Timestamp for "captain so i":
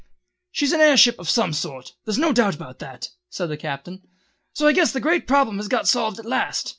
3.55-4.71